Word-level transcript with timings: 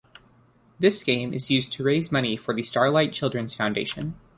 This 0.79 1.03
game 1.03 1.31
is 1.31 1.51
used 1.51 1.71
to 1.73 1.83
raise 1.83 2.11
money 2.11 2.35
for 2.35 2.55
the 2.55 2.63
Starlight 2.63 3.13
Children's 3.13 3.53
Foundation. 3.53 4.15